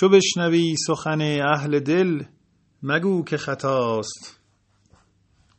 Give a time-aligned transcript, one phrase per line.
[0.00, 2.22] چو بشنوی سخن اهل دل
[2.82, 4.40] مگو که خطاست.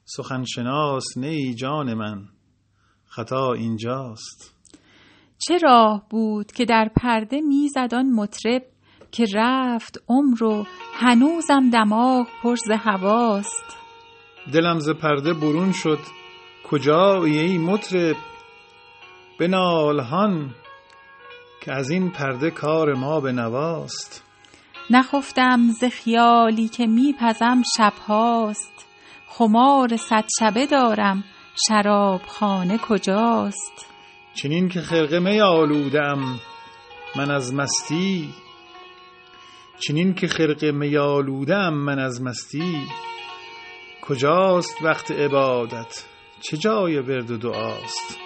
[0.05, 2.27] سخن شناس نی جان من
[3.05, 4.55] خطا اینجاست.
[5.37, 8.63] چه راه بود که در پرده می‌زد آن مطرب
[9.11, 13.77] که رفت عمر و هنوزم دماغ پر ز هواست؟
[14.53, 15.99] دلم ز پرده برون شد
[16.69, 18.15] کجایی ای مطرب؟
[19.39, 20.55] بنال هان
[21.61, 24.30] که از این پرده کار ما به نواست.
[24.93, 28.85] نخفتم ز خیالی که میپزم شبهاست
[29.27, 31.23] خمار صد شبه دارم
[31.67, 33.85] شرابخانه کجاست؟
[34.33, 36.39] چنین که خرقه می آلودم
[37.15, 38.29] من از مستی.
[39.79, 42.77] چنین که خرقه می آلودم من از مستی.
[44.01, 46.05] کجاست وقت عبادت؟
[46.41, 48.17] چه جای ورد و دعاست؟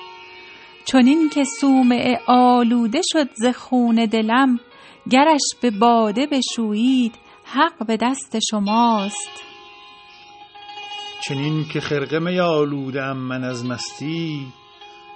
[0.86, 4.60] چنین که صومعه آلوده شد ز خون دلم
[5.10, 9.44] گرش به باده بشویید حق به دست شماست.
[11.28, 14.48] چنین که خرقه می آلودم من از مستی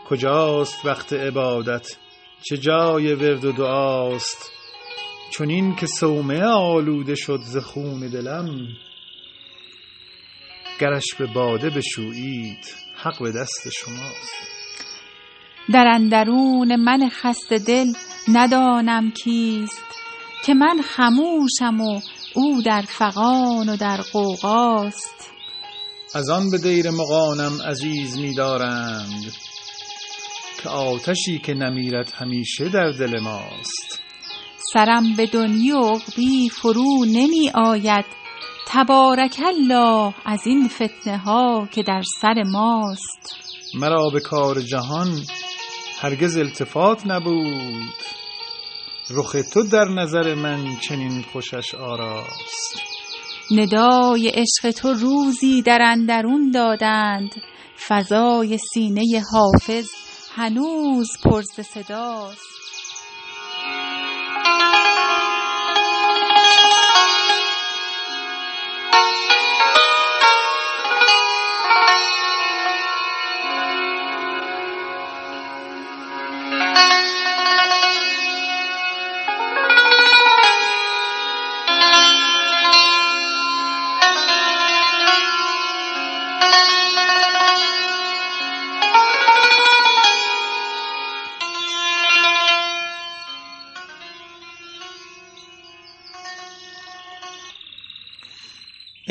[0.09, 1.97] کجاست وقت عبادت؟
[2.41, 4.52] چه جای ورد و دعاست؟
[5.38, 8.67] چنین که صومعه آلوده شد ز خون دلم
[10.80, 14.50] گرش به باده بشویید حق به دست شماست.
[15.73, 17.85] در اندرون من خسته دل
[18.33, 19.83] ندانم کیست
[20.45, 22.02] که من خموشم و
[22.35, 25.31] او در فغان و در غوغاست.
[26.16, 29.33] از آن به دیر مغانم عزیز می دارند
[30.63, 34.02] که آتشی که نمیرد همیشه در دل ماست.
[34.73, 38.05] سرم به دنیی و عقبی فرو نمی آید.
[38.67, 43.35] تبارک الله از این فتنه ها که در سر ماست.
[43.73, 45.22] مرا به کار جهان
[46.02, 47.94] هرگز التفات نبود.
[49.09, 52.81] رخ تو در نظر من چنین خوشش آراست.
[53.52, 57.29] ندای عشق تو روزی در اندرون دادند.
[57.88, 59.88] فضای سینه حافظ
[60.35, 62.59] هنوز پر ز صداست.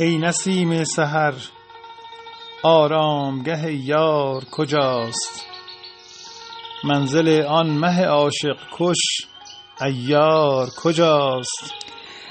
[0.01, 1.35] ای نسیم سحر
[2.63, 5.45] آرامگه یار کجاست؟
[6.85, 8.99] منزل آن مه عاشق کش
[9.81, 11.75] عیار کجاست؟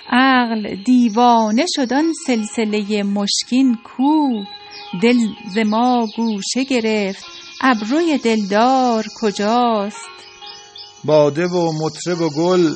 [0.10, 4.44] عقل دیوانه شد آن سلسله مشکین کو
[5.02, 5.18] دل
[5.54, 7.26] ز ما گوشه گرفت
[7.62, 10.10] ابروی دلدار کجاست؟
[11.04, 12.76] باده و مطرب و گل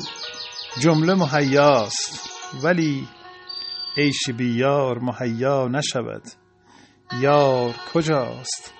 [0.80, 2.30] جمله مهیاست
[2.62, 3.08] ولی
[3.96, 6.22] عیش یار مهیا نشود.
[7.20, 8.74] یار کجاست؟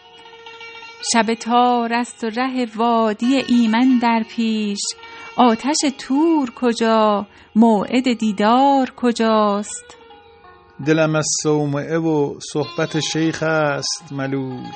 [1.12, 4.81] شب تار است و ره وادی ایمن در پیش.
[5.37, 9.97] آتش طور کجا؟ موعد دیدار کجاست؟
[10.87, 14.73] دلم از صومعه و صحبت شیخ است ملول.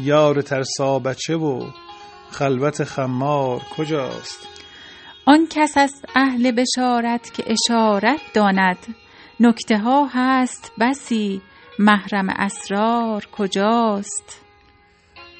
[0.00, 1.70] یار ترسا بچه و
[2.30, 4.48] خلوت خمار کجاست؟
[5.26, 8.78] آن کس است اهل بشارت که اشارت داند.
[9.40, 11.42] نکته ها هست بسی.
[11.78, 14.44] محرم اسرار کجاست؟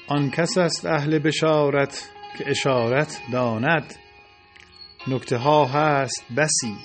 [0.07, 3.95] آن کس است اهل بشارت که اشارت داند.
[5.07, 6.75] نکته ها هست بسی.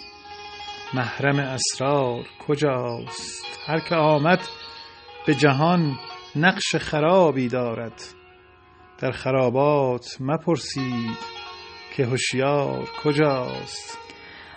[0.95, 4.41] محرم اسرار کجاست؟ هر که آمد
[5.27, 5.99] به جهان
[6.37, 8.03] نقش خرابی دارد.
[8.99, 11.19] در خرابات مپرسید
[11.97, 14.12] که هوشیار کجاست؟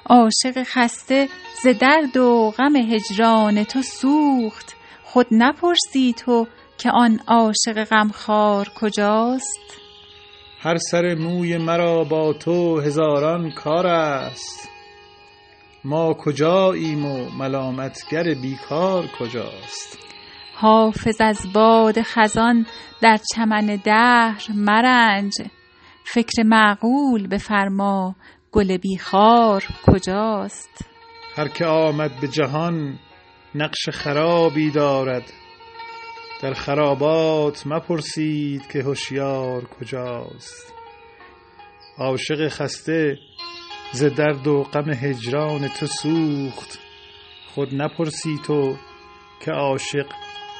[0.06, 1.30] عاشق خسته
[1.64, 4.76] ز درد و غم هجران تو سوخت.
[5.04, 6.48] خود نپرسی تو
[6.78, 9.82] که آن عاشق غمخوار کجاست.
[10.60, 14.70] هر سر موی مرا با تو هزاران کار است.
[15.84, 20.00] ما کجاییم و ملامتگر بیکار کجاست؟
[20.56, 22.66] حافظ از باد خزان
[23.02, 25.34] در چمن دهر مرنج.
[26.04, 28.16] فکر معقول بفرما
[28.56, 30.86] گل بی خار کجاست؟
[31.36, 33.00] هر که آمد به جهان
[33.56, 35.34] نقش خرابی دارد
[36.42, 40.74] در خرابات مپرسید که هوشیار کجاست.
[41.98, 43.18] عاشق خسته
[43.92, 46.80] ز درد و غم هجران تو سوخت
[47.56, 48.76] خود نپرسی تو
[49.40, 50.08] که عاشق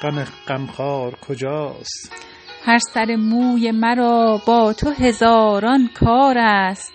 [0.02, 2.25] غم غمخوار کجاست.
[2.66, 6.92] هر سر موی مرا با تو هزاران کار است.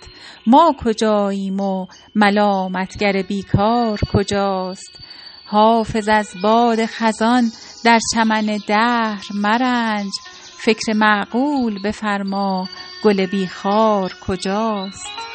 [0.48, 5.00] ما کجاییم و ملامتگر بیکار کجاست؟
[5.46, 7.44] حافظ از باد خزان
[7.86, 10.12] در چمن دهر مرنج.
[10.64, 12.68] فکر معقول بفرما
[13.04, 15.31] گل بیخار کجاست؟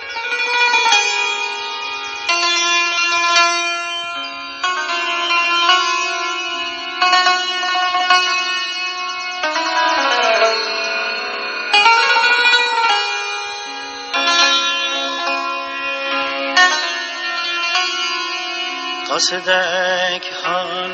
[19.16, 20.92] قاصدک خان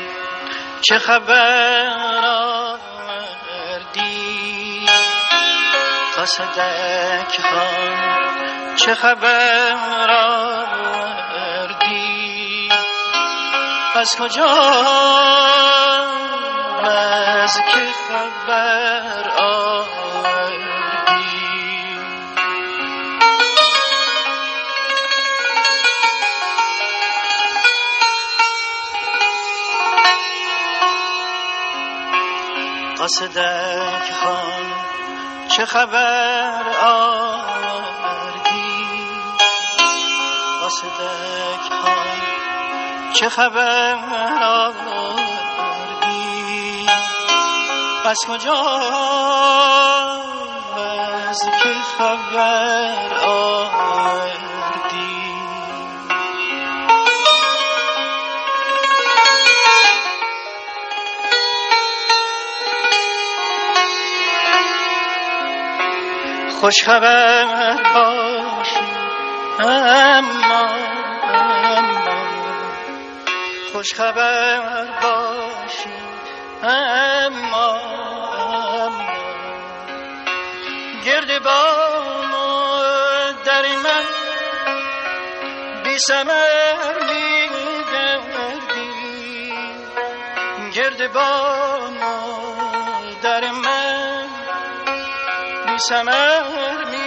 [0.81, 2.25] چه خبر
[2.65, 4.05] آوردی؟
[6.15, 11.69] قاصدک خان چه خبر آوردی؟
[13.95, 14.45] از کجا؟
[16.83, 18.92] از که خبر؟
[33.03, 34.65] قاصدک خان
[35.47, 38.61] چه خبر آوردی؟
[40.61, 42.21] قاصدک خان
[43.13, 43.95] چه خبر
[44.43, 45.85] آوردی؟
[48.05, 48.61] از کجا
[51.29, 54.42] از که خبر آوردی؟
[66.63, 68.85] خوش خبر باشی
[69.59, 70.67] اما
[71.33, 72.13] اما.
[73.71, 75.89] خوش خبر باشی
[76.63, 77.79] اما
[78.73, 79.05] اما.
[81.05, 81.63] گرد با
[83.45, 84.05] در من
[85.83, 87.49] بی سمر می
[87.93, 89.53] گردی.
[90.73, 92.32] گرد با
[96.91, 97.02] بی